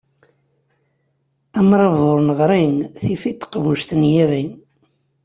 [1.59, 2.63] Amṛabeḍ ur neɣri,
[2.99, 4.45] tif-it teqbuct n yiɣi.